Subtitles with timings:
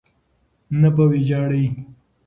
[0.79, 1.65] نه په ویجاړۍ.